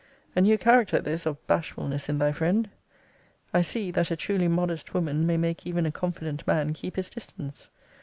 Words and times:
A 0.35 0.41
new 0.41 0.57
character 0.57 0.99
this 0.99 1.27
of 1.27 1.37
bashfulness 1.45 2.09
in 2.09 2.17
thy 2.17 2.31
friend. 2.31 2.71
I 3.53 3.61
see, 3.61 3.91
that 3.91 4.09
a 4.09 4.15
truly 4.15 4.47
modest 4.47 4.95
woman 4.95 5.27
may 5.27 5.37
make 5.37 5.67
even 5.67 5.85
a 5.85 5.91
confident 5.91 6.47
man 6.47 6.73
keep 6.73 6.95
his 6.95 7.11
distance. 7.11 7.69